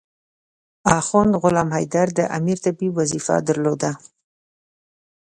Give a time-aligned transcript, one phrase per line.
[0.99, 3.91] اخند غلام حیدر د امیر طبيب وظیفه درلوده.